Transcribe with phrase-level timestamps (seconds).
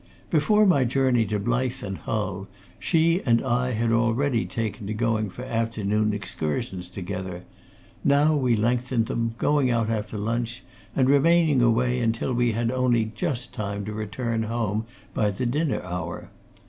[0.31, 2.47] Before my journey to Blyth and Hull,
[2.79, 7.43] she and I had already taken to going for afternoon excursions together;
[8.03, 10.63] now we lengthened them, going out after lunch
[10.95, 15.83] and remaining away until we had only just time to return home by the dinner
[15.83, 16.31] hour.